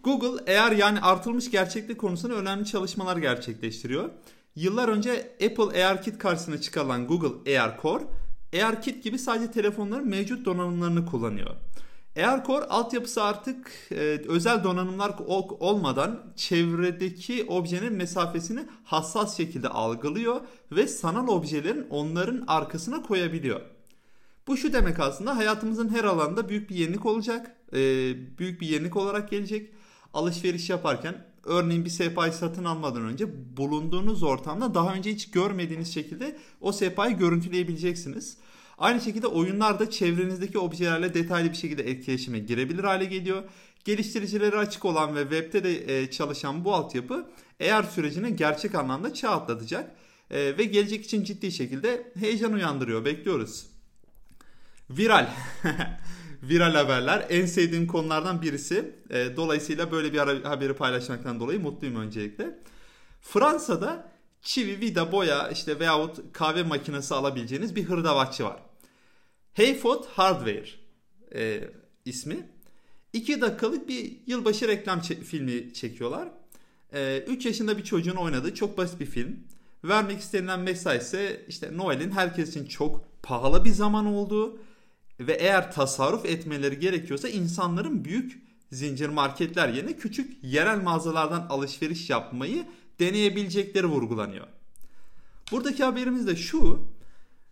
Google 0.03 0.43
eğer 0.47 0.71
yani 0.71 1.01
artılmış 1.01 1.51
gerçeklik 1.51 1.97
konusunda 1.97 2.35
önemli 2.35 2.65
çalışmalar 2.65 3.17
gerçekleştiriyor. 3.17 4.09
Yıllar 4.55 4.89
önce 4.89 5.31
Apple 5.33 5.85
AirKit 5.85 6.17
karşısına 6.17 6.61
çıkarılan 6.61 7.07
Google 7.07 7.59
AirCore, 7.59 8.03
AirKit 8.53 9.03
gibi 9.03 9.19
sadece 9.19 9.51
telefonların 9.51 10.07
mevcut 10.07 10.45
donanımlarını 10.45 11.05
kullanıyor. 11.05 11.55
AirCore 12.15 12.65
altyapısı 12.65 13.23
artık 13.23 13.71
e, 13.91 13.95
özel 14.27 14.63
donanımlar 14.63 15.15
olmadan 15.59 16.33
çevredeki 16.35 17.45
objenin 17.47 17.93
mesafesini 17.93 18.65
hassas 18.83 19.37
şekilde 19.37 19.69
algılıyor 19.69 20.41
ve 20.71 20.87
sanal 20.87 21.27
objelerin 21.27 21.87
onların 21.89 22.43
arkasına 22.47 23.01
koyabiliyor. 23.01 23.61
Bu 24.47 24.57
şu 24.57 24.73
demek 24.73 24.99
aslında 24.99 25.37
hayatımızın 25.37 25.89
her 25.89 26.03
alanında 26.03 26.49
büyük 26.49 26.69
bir 26.69 26.75
yenilik 26.75 27.05
olacak, 27.05 27.55
e, 27.73 27.77
büyük 28.37 28.61
bir 28.61 28.67
yenilik 28.67 28.95
olarak 28.95 29.29
gelecek. 29.29 29.73
Alışveriş 30.13 30.69
yaparken 30.69 31.25
örneğin 31.43 31.85
bir 31.85 31.89
sehpayı 31.89 32.33
satın 32.33 32.63
almadan 32.63 33.01
önce 33.01 33.57
bulunduğunuz 33.57 34.23
ortamda 34.23 34.73
daha 34.73 34.93
önce 34.93 35.11
hiç 35.11 35.31
görmediğiniz 35.31 35.93
şekilde 35.93 36.37
o 36.61 36.71
sehpayı 36.71 37.17
görüntüleyebileceksiniz. 37.17 38.37
Aynı 38.79 39.01
şekilde 39.01 39.27
oyunlarda 39.27 39.89
çevrenizdeki 39.89 40.59
objelerle 40.59 41.13
detaylı 41.13 41.49
bir 41.49 41.55
şekilde 41.55 41.91
etkileşime 41.91 42.39
girebilir 42.39 42.83
hale 42.83 43.05
geliyor. 43.05 43.43
Geliştiricileri 43.85 44.57
açık 44.57 44.85
olan 44.85 45.15
ve 45.15 45.21
webde 45.21 45.63
de 45.63 46.01
e, 46.01 46.11
çalışan 46.11 46.65
bu 46.65 46.73
altyapı 46.73 47.29
eğer 47.59 47.83
sürecini 47.83 48.35
gerçek 48.35 48.75
anlamda 48.75 49.13
çağ 49.13 49.29
atlatacak 49.29 49.95
e, 50.31 50.57
ve 50.57 50.63
gelecek 50.63 51.05
için 51.05 51.23
ciddi 51.23 51.51
şekilde 51.51 52.11
heyecan 52.19 52.53
uyandırıyor. 52.53 53.05
Bekliyoruz. 53.05 53.65
Viral. 54.89 55.29
Viral 56.43 56.75
haberler 56.75 57.25
en 57.29 57.45
sevdiğim 57.45 57.87
konulardan 57.87 58.41
birisi. 58.41 58.95
E, 59.09 59.37
dolayısıyla 59.37 59.91
böyle 59.91 60.13
bir 60.13 60.43
haberi 60.43 60.73
paylaşmaktan 60.73 61.39
dolayı 61.39 61.59
mutluyum 61.59 61.95
öncelikle. 61.95 62.59
Fransa'da 63.21 64.11
çivi, 64.41 64.81
vida, 64.81 65.11
boya 65.11 65.49
işte 65.49 65.79
veyahut 65.79 66.19
kahve 66.33 66.63
makinesi 66.63 67.15
alabileceğiniz 67.15 67.75
bir 67.75 67.83
hırdavatçı 67.83 68.43
var. 68.43 68.68
Hayford 69.59 70.03
Hardware 70.05 70.69
e, 71.35 71.69
ismi. 72.05 72.49
2 73.13 73.41
dakikalık 73.41 73.87
bir 73.87 74.11
yılbaşı 74.27 74.67
reklam 74.67 74.99
ç- 74.99 75.23
filmi 75.23 75.73
çekiyorlar. 75.73 76.27
3 77.27 77.45
e, 77.45 77.49
yaşında 77.49 77.77
bir 77.77 77.83
çocuğun 77.83 78.15
oynadığı 78.15 78.55
çok 78.55 78.77
basit 78.77 78.99
bir 78.99 79.05
film. 79.05 79.39
Vermek 79.83 80.19
istenilen 80.19 80.59
mesaj 80.59 81.01
ise 81.01 81.45
işte 81.47 81.77
Noel'in 81.77 82.11
herkes 82.11 82.49
için 82.49 82.65
çok 82.65 83.05
pahalı 83.23 83.65
bir 83.65 83.69
zaman 83.69 84.05
olduğu 84.05 84.59
ve 85.19 85.33
eğer 85.33 85.71
tasarruf 85.71 86.25
etmeleri 86.25 86.79
gerekiyorsa 86.79 87.29
insanların 87.29 88.05
büyük 88.05 88.41
zincir 88.71 89.09
marketler 89.09 89.69
yerine 89.69 89.97
küçük 89.97 90.43
yerel 90.43 90.81
mağazalardan 90.81 91.47
alışveriş 91.49 92.09
yapmayı 92.09 92.65
deneyebilecekleri 92.99 93.85
vurgulanıyor. 93.85 94.47
Buradaki 95.51 95.83
haberimiz 95.83 96.27
de 96.27 96.35
şu 96.35 96.88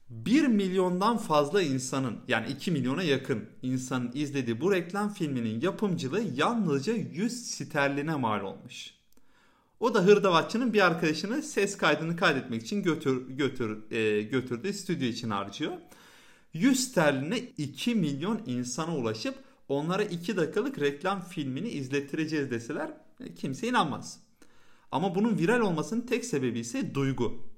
1 0.10 0.48
milyondan 0.48 1.18
fazla 1.18 1.62
insanın 1.62 2.18
yani 2.28 2.52
2 2.52 2.72
milyona 2.72 3.04
yakın 3.04 3.50
insanın 3.62 4.12
izlediği 4.14 4.62
bu 4.62 4.72
reklam 4.72 5.14
filminin 5.14 5.62
yapımcılığı 5.62 6.24
yalnızca 6.36 6.94
100 6.94 7.46
sterline 7.46 8.16
mal 8.16 8.42
olmuş. 8.42 8.94
O 9.80 9.94
da 9.94 10.06
hırdavatçının 10.06 10.74
bir 10.74 10.86
arkadaşını 10.86 11.44
ses 11.44 11.78
kaydını 11.78 12.16
kaydetmek 12.16 12.62
için 12.62 12.84
götür, 12.84 13.28
götür, 13.30 13.92
e, 13.92 14.22
götürdüğü 14.22 14.74
stüdyo 14.74 15.08
için 15.08 15.30
harcıyor. 15.30 15.74
100 16.54 16.80
sterline 16.80 17.40
2 17.40 17.96
milyon 17.96 18.42
insana 18.46 18.98
ulaşıp 18.98 19.36
onlara 19.70 20.04
2 20.04 20.38
dakikalık 20.38 20.80
reklam 20.80 21.22
filmini 21.22 21.70
izlettireceğiz 21.70 22.52
deseler 22.52 22.92
e, 23.20 23.36
kimse 23.36 23.68
inanmaz. 23.68 24.20
Ama 24.92 25.16
bunun 25.16 25.38
viral 25.38 25.60
olmasının 25.60 26.02
tek 26.02 26.26
sebebi 26.26 26.60
ise 26.60 26.96
duygu. 26.96 27.57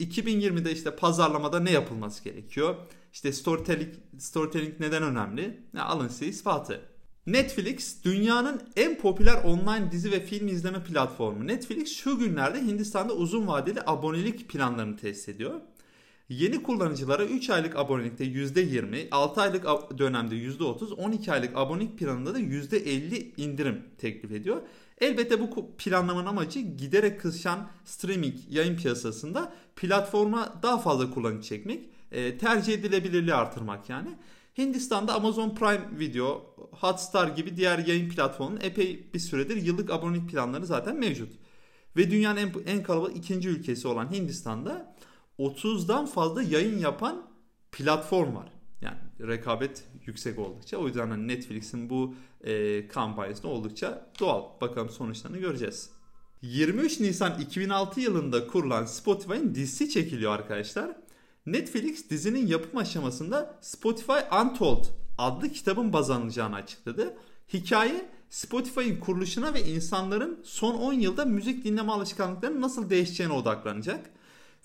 2020'de 0.00 0.72
işte 0.72 0.96
pazarlamada 0.96 1.60
ne 1.60 1.70
yapılması 1.70 2.24
gerekiyor? 2.24 2.76
İşte 3.12 3.32
storytelling, 3.32 3.94
storytelling 4.18 4.80
neden 4.80 5.02
önemli? 5.02 5.60
Ne 5.74 5.82
alın 5.82 6.08
size 6.08 6.26
ispatı. 6.26 6.80
Netflix 7.26 8.04
dünyanın 8.04 8.62
en 8.76 8.98
popüler 8.98 9.44
online 9.44 9.92
dizi 9.92 10.12
ve 10.12 10.20
film 10.20 10.48
izleme 10.48 10.82
platformu. 10.82 11.46
Netflix 11.46 11.96
şu 11.96 12.18
günlerde 12.18 12.60
Hindistan'da 12.60 13.12
uzun 13.12 13.46
vadeli 13.46 13.80
abonelik 13.86 14.48
planlarını 14.48 14.96
test 14.96 15.28
ediyor. 15.28 15.60
Yeni 16.28 16.62
kullanıcılara 16.62 17.24
3 17.24 17.50
aylık 17.50 17.76
abonelikte 17.76 18.24
%20, 18.24 19.08
6 19.10 19.40
aylık 19.40 19.64
dönemde 19.98 20.34
%30, 20.34 20.92
12 20.94 21.32
aylık 21.32 21.56
abonelik 21.56 21.98
planında 21.98 22.34
da 22.34 22.40
%50 22.40 23.40
indirim 23.40 23.82
teklif 23.98 24.32
ediyor. 24.32 24.62
Elbette 25.00 25.40
bu 25.40 25.76
planlamanın 25.76 26.26
amacı 26.26 26.60
giderek 26.60 27.20
kısışan 27.20 27.68
streaming 27.84 28.34
yayın 28.48 28.76
piyasasında 28.76 29.52
platforma 29.76 30.60
daha 30.62 30.78
fazla 30.78 31.10
kullanıcı 31.10 31.48
çekmek, 31.48 31.90
e, 32.12 32.38
tercih 32.38 32.74
edilebilirliği 32.74 33.34
artırmak 33.34 33.90
yani. 33.90 34.16
Hindistan'da 34.58 35.14
Amazon 35.14 35.54
Prime 35.54 35.98
Video, 35.98 36.56
Hotstar 36.70 37.28
gibi 37.28 37.56
diğer 37.56 37.78
yayın 37.78 38.08
platformunun 38.08 38.60
epey 38.62 39.10
bir 39.14 39.18
süredir 39.18 39.56
yıllık 39.56 39.90
abonelik 39.90 40.30
planları 40.30 40.66
zaten 40.66 40.96
mevcut. 40.96 41.32
Ve 41.96 42.10
dünyanın 42.10 42.36
en, 42.36 42.52
en 42.66 42.82
kalabalık 42.82 43.16
ikinci 43.16 43.48
ülkesi 43.48 43.88
olan 43.88 44.12
Hindistan'da 44.12 44.96
30'dan 45.38 46.06
fazla 46.06 46.42
yayın 46.42 46.78
yapan 46.78 47.30
platform 47.72 48.34
var. 48.36 48.52
Yani 48.80 48.98
rekabet 49.20 49.84
yüksek 50.06 50.38
oldukça. 50.38 50.76
O 50.76 50.86
yüzden 50.86 51.08
hani 51.08 51.28
Netflix'in 51.28 51.90
bu 51.90 52.14
e, 52.44 52.88
kampanyası 52.88 53.48
oldukça 53.48 54.10
doğal. 54.20 54.60
Bakalım 54.60 54.90
sonuçlarını 54.90 55.38
göreceğiz. 55.38 55.90
23 56.42 57.00
Nisan 57.00 57.40
2006 57.40 58.00
yılında 58.00 58.46
kurulan 58.46 58.84
Spotify'ın 58.84 59.54
dizisi 59.54 59.90
çekiliyor 59.90 60.32
arkadaşlar. 60.32 60.96
Netflix 61.46 62.10
dizinin 62.10 62.46
yapım 62.46 62.78
aşamasında 62.78 63.58
Spotify 63.60 64.18
Untold 64.42 64.84
adlı 65.18 65.48
kitabın 65.48 65.92
baz 65.92 66.10
alınacağını 66.10 66.56
açıkladı. 66.56 67.16
Hikaye 67.52 68.10
Spotify'ın 68.30 69.00
kuruluşuna 69.00 69.54
ve 69.54 69.64
insanların 69.64 70.40
son 70.44 70.74
10 70.74 70.92
yılda 70.92 71.24
müzik 71.24 71.64
dinleme 71.64 71.92
alışkanlıklarının 71.92 72.60
nasıl 72.60 72.90
değişeceğine 72.90 73.32
odaklanacak. 73.32 74.10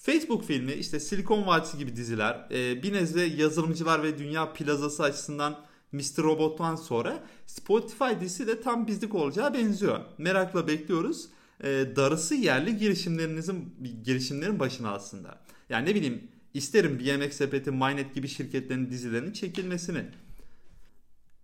Facebook 0.01 0.43
filmi, 0.43 0.73
işte 0.73 0.99
Silikon 0.99 1.47
Vadisi 1.47 1.77
gibi 1.77 1.95
diziler, 1.95 2.47
e, 2.51 2.83
bir 2.83 2.93
nezle 2.93 3.21
yazılımcılar 3.21 4.03
ve 4.03 4.17
dünya 4.17 4.53
plazası 4.53 5.03
açısından 5.03 5.65
Mr. 5.91 6.17
Robot'tan 6.17 6.75
sonra 6.75 7.23
Spotify 7.45 8.19
dizisi 8.21 8.47
de 8.47 8.61
tam 8.61 8.87
bizlik 8.87 9.15
olacağı 9.15 9.53
benziyor. 9.53 9.99
Merakla 10.17 10.67
bekliyoruz. 10.67 11.27
E, 11.63 11.67
darısı 11.95 12.35
yerli 12.35 12.77
girişimlerinizin 12.77 13.75
girişimlerin 14.03 14.59
başına 14.59 14.91
aslında. 14.91 15.41
Yani 15.69 15.89
ne 15.89 15.95
bileyim 15.95 16.27
isterim 16.53 16.99
bir 16.99 17.05
yemek 17.05 17.33
sepeti, 17.33 17.71
Mynet 17.71 18.15
gibi 18.15 18.27
şirketlerin 18.27 18.89
dizilerinin 18.89 19.33
çekilmesini. 19.33 20.05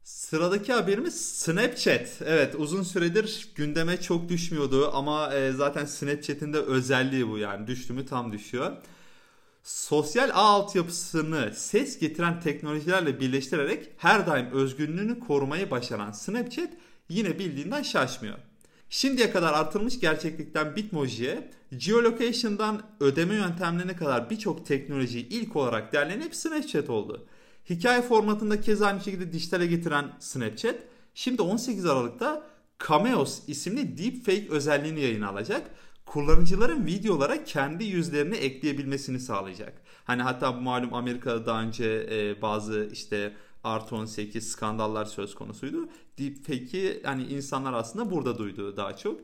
Sıradaki 0.07 0.73
haberimiz 0.73 1.21
Snapchat. 1.21 2.21
Evet 2.25 2.55
uzun 2.57 2.83
süredir 2.83 3.49
gündeme 3.55 4.01
çok 4.01 4.29
düşmüyordu 4.29 4.91
ama 4.93 5.33
e, 5.33 5.51
zaten 5.51 5.85
Snapchat'in 5.85 6.53
de 6.53 6.57
özelliği 6.57 7.27
bu 7.27 7.37
yani 7.37 7.67
düştü 7.67 7.93
mü 7.93 8.05
tam 8.05 8.31
düşüyor. 8.31 8.71
Sosyal 9.63 10.29
ağ 10.29 10.33
altyapısını 10.33 11.51
ses 11.55 11.99
getiren 11.99 12.39
teknolojilerle 12.39 13.19
birleştirerek 13.19 13.89
her 13.97 14.27
daim 14.27 14.51
özgünlüğünü 14.51 15.19
korumayı 15.19 15.71
başaran 15.71 16.11
Snapchat 16.11 16.69
yine 17.09 17.39
bildiğinden 17.39 17.83
şaşmıyor. 17.83 18.37
Şimdiye 18.89 19.31
kadar 19.31 19.53
artırılmış 19.53 19.99
gerçeklikten 19.99 20.75
Bitmoji'ye, 20.75 21.51
geolocation'dan 21.77 22.81
ödeme 22.99 23.35
yöntemlerine 23.35 23.95
kadar 23.95 24.29
birçok 24.29 24.65
teknoloji 24.65 25.19
ilk 25.19 25.55
olarak 25.55 25.93
derlenip 25.93 26.35
Snapchat 26.35 26.89
oldu. 26.89 27.27
Hikaye 27.69 28.01
formatında 28.01 28.61
kez 28.61 28.81
aynı 28.81 29.01
şekilde 29.01 29.33
dijitale 29.33 29.67
getiren 29.67 30.11
Snapchat 30.19 30.75
şimdi 31.13 31.41
18 31.41 31.85
Aralık'ta 31.85 32.43
Cameos 32.87 33.39
isimli 33.47 33.97
deepfake 33.97 34.49
özelliğini 34.49 35.01
yayına 35.01 35.29
alacak. 35.29 35.71
Kullanıcıların 36.05 36.85
videolara 36.85 37.43
kendi 37.43 37.83
yüzlerini 37.83 38.35
ekleyebilmesini 38.35 39.19
sağlayacak. 39.19 39.81
Hani 40.03 40.21
hatta 40.21 40.51
malum 40.51 40.93
Amerika'da 40.93 41.45
daha 41.45 41.61
önce 41.61 42.07
e, 42.11 42.41
bazı 42.41 42.89
işte 42.93 43.33
artı 43.63 43.95
18 43.95 44.51
skandallar 44.51 45.05
söz 45.05 45.35
konusuydu. 45.35 45.89
Deepfake'i 46.17 47.01
hani 47.03 47.23
insanlar 47.23 47.73
aslında 47.73 48.11
burada 48.11 48.37
duyduğu 48.37 48.77
daha 48.77 48.97
çok. 48.97 49.21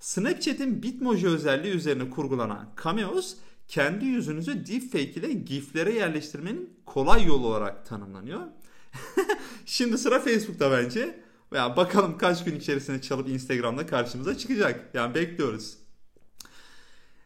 Snapchat'in 0.00 0.82
Bitmoji 0.82 1.28
özelliği 1.28 1.74
üzerine 1.74 2.10
kurgulanan 2.10 2.68
Cameos 2.84 3.36
kendi 3.68 4.04
yüzünüzü 4.04 4.66
deepfake 4.66 5.04
ile 5.04 5.32
giflere 5.32 5.92
yerleştirmenin 5.94 6.80
kolay 6.86 7.24
yolu 7.24 7.46
olarak 7.46 7.86
tanımlanıyor. 7.86 8.40
Şimdi 9.66 9.98
sıra 9.98 10.20
Facebook'ta 10.20 10.70
bence. 10.70 11.20
Ya 11.54 11.76
bakalım 11.76 12.18
kaç 12.18 12.44
gün 12.44 12.56
içerisinde 12.56 13.00
çalıp 13.00 13.28
Instagram'da 13.28 13.86
karşımıza 13.86 14.38
çıkacak. 14.38 14.90
Yani 14.94 15.14
bekliyoruz. 15.14 15.76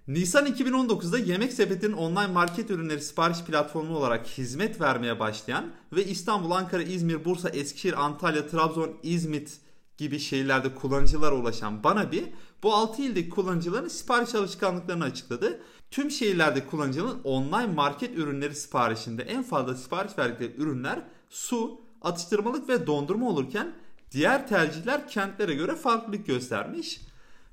Nisan 0.08 0.46
2019'da 0.46 1.18
Yemek 1.18 1.52
Sepeti'nin 1.52 1.92
online 1.92 2.26
market 2.26 2.70
ürünleri 2.70 3.00
sipariş 3.00 3.40
platformu 3.40 3.96
olarak 3.96 4.26
hizmet 4.26 4.80
vermeye 4.80 5.20
başlayan 5.20 5.72
ve 5.92 6.04
İstanbul, 6.04 6.50
Ankara, 6.50 6.82
İzmir, 6.82 7.24
Bursa, 7.24 7.48
Eskişehir, 7.48 8.04
Antalya, 8.04 8.46
Trabzon, 8.46 8.96
İzmit 9.02 9.58
gibi 10.00 10.18
şehirlerde 10.18 10.74
kullanıcılara 10.74 11.34
ulaşan 11.34 11.84
Banabi 11.84 12.32
bu 12.62 12.74
6 12.74 13.02
ildeki 13.02 13.30
kullanıcıların 13.30 13.88
sipariş 13.88 14.34
alışkanlıklarını 14.34 15.04
açıkladı. 15.04 15.60
Tüm 15.90 16.10
şehirlerde 16.10 16.66
kullanıcının 16.66 17.20
online 17.24 17.74
market 17.74 18.18
ürünleri 18.18 18.54
siparişinde 18.54 19.22
en 19.22 19.42
fazla 19.42 19.74
sipariş 19.74 20.18
verdikleri 20.18 20.52
ürünler 20.56 21.02
su, 21.30 21.80
atıştırmalık 22.02 22.68
ve 22.68 22.86
dondurma 22.86 23.28
olurken 23.28 23.72
diğer 24.12 24.48
tercihler 24.48 25.08
kentlere 25.08 25.54
göre 25.54 25.76
farklılık 25.76 26.26
göstermiş. 26.26 27.00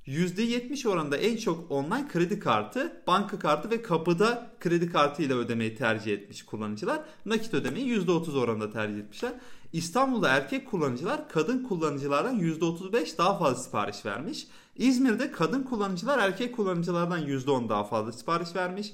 %70 0.08 0.88
oranında 0.88 1.18
en 1.18 1.38
çok 1.38 1.72
online 1.72 2.08
kredi 2.08 2.40
kartı, 2.40 3.02
banka 3.08 3.40
kartı 3.40 3.70
ve 3.70 3.82
kapıda 3.82 4.52
kredi 4.60 4.92
kartı 4.92 5.24
ile 5.24 5.34
ödemeyi 5.34 5.76
tercih 5.76 6.14
etmiş 6.14 6.46
kullanıcılar. 6.46 7.00
Nakit 7.26 7.54
ödemeyi 7.54 7.98
%30 7.98 8.38
oranında 8.38 8.72
tercih 8.72 9.00
etmişler. 9.00 9.34
İstanbul'da 9.74 10.30
erkek 10.30 10.72
kullanıcılar 10.72 11.30
kadın 11.30 11.64
kullanıcılardan 11.64 12.40
%35 12.40 13.18
daha 13.18 13.38
fazla 13.38 13.64
sipariş 13.64 14.06
vermiş. 14.06 14.48
İzmir'de 14.76 15.32
kadın 15.32 15.64
kullanıcılar 15.64 16.20
erkek 16.20 16.56
kullanıcılardan 16.56 17.22
%10 17.22 17.70
daha 17.70 17.84
fazla 17.84 18.12
sipariş 18.12 18.56
vermiş. 18.56 18.94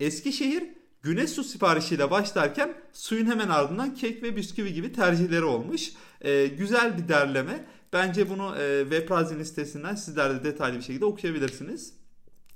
Eskişehir 0.00 0.64
güneş 1.02 1.30
su 1.30 1.44
siparişiyle 1.44 2.10
başlarken 2.10 2.74
suyun 2.92 3.26
hemen 3.26 3.48
ardından 3.48 3.94
kek 3.94 4.22
ve 4.22 4.36
bisküvi 4.36 4.74
gibi 4.74 4.92
tercihleri 4.92 5.44
olmuş. 5.44 5.92
Ee, 6.20 6.46
güzel 6.46 6.98
bir 6.98 7.08
derleme. 7.08 7.64
Bence 7.92 8.30
bunu 8.30 8.56
e, 8.56 8.82
Webrazin 8.82 9.42
sitesinden 9.42 9.94
sizler 9.94 10.34
de 10.34 10.44
detaylı 10.44 10.76
bir 10.76 10.82
şekilde 10.82 11.04
okuyabilirsiniz. 11.04 11.92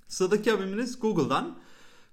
Sıradaki 0.09 0.51
haberimiz 0.51 1.01
Google'dan. 1.01 1.59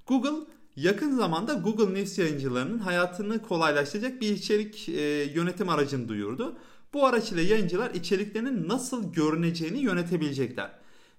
Google 0.07 0.50
yakın 0.75 1.15
zamanda 1.15 1.53
Google 1.53 1.93
News 1.93 2.17
yayıncılarının 2.17 2.79
hayatını 2.79 3.41
kolaylaştıracak 3.41 4.21
bir 4.21 4.31
içerik 4.31 4.89
e, 4.89 5.01
yönetim 5.33 5.69
aracını 5.69 6.09
duyurdu. 6.09 6.57
Bu 6.93 7.05
araç 7.05 7.31
ile 7.31 7.41
yayıncılar 7.41 7.91
içeriklerinin 7.91 8.69
nasıl 8.69 9.13
görüneceğini 9.13 9.79
yönetebilecekler. 9.79 10.71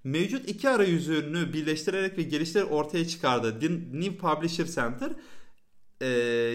Mevcut 0.05 0.49
iki 0.49 0.69
arayüzünü 0.69 1.53
birleştirerek 1.53 2.19
ve 2.19 2.23
geliştirerek 2.23 2.73
ortaya 2.73 3.09
çıkardığı 3.09 3.61
New 3.93 4.17
Publisher 4.17 4.67
Center 4.67 5.11
e, 6.01 6.07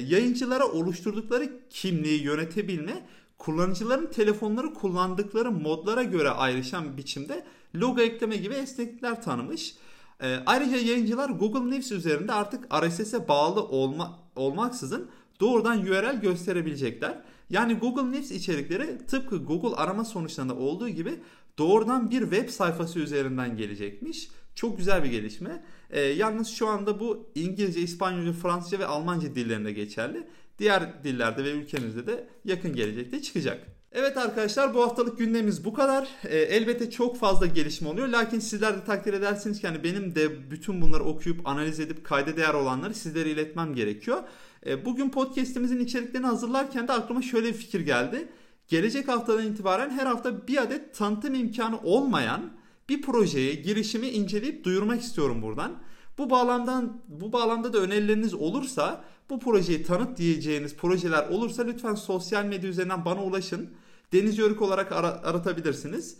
yayıncılara 0.08 0.68
oluşturdukları 0.68 1.50
kimliği 1.70 2.24
yönetebilme, 2.24 3.08
kullanıcıların 3.38 4.12
telefonları 4.12 4.74
kullandıkları 4.74 5.52
modlara 5.52 6.04
göre 6.04 6.30
ayrışan 6.30 6.98
biçimde 6.98 7.46
logo 7.76 8.02
ekleme 8.02 8.38
gibi 8.38 8.54
esneklikler 8.54 9.22
tanımış. 9.22 9.76
E, 10.22 10.36
ayrıca 10.46 10.78
yayıncılar 10.78 11.30
Google 11.30 11.76
News 11.76 11.92
üzerinde 11.92 12.34
artık 12.34 12.68
RSS'e 12.84 13.28
bağlı 13.28 13.64
olma, 13.64 14.20
olmaksızın 14.36 15.10
doğrudan 15.40 15.82
URL 15.82 16.22
gösterebilecekler. 16.22 17.22
Yani 17.50 17.74
Google 17.74 18.12
News 18.18 18.32
içerikleri 18.32 19.06
tıpkı 19.06 19.38
Google 19.38 19.76
arama 19.76 20.06
sonuçlarında 20.06 20.56
olduğu 20.56 20.90
gibi 20.90 21.20
doğrudan 21.58 22.12
bir 22.12 22.22
web 22.22 22.50
sayfası 22.50 23.00
üzerinden 23.00 23.58
gelecekmiş. 23.58 24.30
Çok 24.56 24.78
güzel 24.78 25.04
bir 25.04 25.10
gelişme. 25.10 25.64
E, 25.90 26.02
yalnız 26.02 26.48
şu 26.48 26.68
anda 26.68 27.00
bu 27.00 27.30
İngilizce, 27.36 27.82
İspanyolca, 27.82 28.34
Fransızca 28.34 28.80
ve 28.80 28.86
Almanca 28.86 29.36
dillerinde 29.36 29.72
geçerli. 29.72 30.28
Diğer 30.60 31.04
dillerde 31.04 31.44
ve 31.44 31.52
ülkemizde 31.52 32.08
de 32.08 32.28
yakın 32.46 32.76
gelecekte 32.76 33.22
çıkacak. 33.22 33.77
Evet 34.00 34.18
arkadaşlar 34.18 34.74
bu 34.74 34.82
haftalık 34.84 35.18
gündemimiz 35.18 35.66
bu 35.66 35.74
kadar. 35.74 36.08
E, 36.24 36.38
elbette 36.38 36.90
çok 36.90 37.18
fazla 37.18 37.46
gelişme 37.46 37.90
oluyor. 37.90 38.08
Lakin 38.08 38.40
sizler 38.40 38.78
de 38.78 38.84
takdir 38.84 39.14
edersiniz 39.14 39.62
ki 39.62 39.68
hani 39.68 39.84
benim 39.84 40.16
de 40.16 40.52
bütün 40.52 40.82
bunları 40.82 41.04
okuyup 41.04 41.48
analiz 41.48 41.80
edip 41.80 42.06
kayda 42.06 42.38
değer 42.38 42.54
olanları 42.54 42.94
sizlere 42.94 43.30
iletmem 43.30 43.76
gerekiyor. 43.76 44.24
E, 44.66 44.86
bugün 44.86 45.10
podcast'imizin 45.10 45.80
içeriklerini 45.80 46.28
hazırlarken 46.28 46.88
de 46.88 46.92
aklıma 46.94 47.22
şöyle 47.22 47.48
bir 47.48 47.54
fikir 47.54 47.80
geldi. 47.80 48.28
Gelecek 48.68 49.08
haftadan 49.08 49.46
itibaren 49.46 49.90
her 49.90 50.06
hafta 50.06 50.48
bir 50.48 50.58
adet 50.62 50.96
tanıtım 50.96 51.36
imkanı 51.36 51.80
olmayan 51.84 52.52
bir 52.90 53.02
projeye 53.02 53.54
girişimi 53.54 54.08
inceleyip 54.08 54.64
duyurmak 54.64 55.02
istiyorum 55.02 55.42
buradan. 55.42 55.72
Bu 56.18 56.30
bağlamdan 56.30 57.02
bu 57.08 57.34
bağlamda 57.34 57.74
da 57.74 57.78
önerileriniz 57.78 58.34
olursa 58.34 59.04
bu 59.30 59.40
projeyi 59.40 59.84
tanıt 59.84 60.18
diyeceğiniz 60.18 60.76
projeler 60.76 61.28
olursa 61.30 61.64
lütfen 61.64 61.96
sosyal 61.96 62.46
medya 62.46 62.70
üzerinden 62.70 63.06
bana 63.06 63.24
ulaşın. 63.24 63.70
Deniz 64.14 64.38
Yörük 64.38 64.62
olarak 64.62 64.92
ara, 64.92 65.08
aratabilirsiniz. 65.08 66.18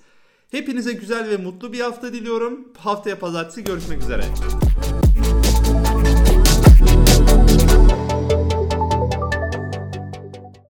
Hepinize 0.52 0.94
güzel 0.94 1.30
ve 1.30 1.38
mutlu 1.38 1.74
bir 1.74 1.80
hafta 1.80 2.14
diliyorum. 2.14 2.68
Haftaya 2.78 3.20
pazartesi 3.20 3.64
görüşmek 3.64 4.02
üzere. 4.04 4.24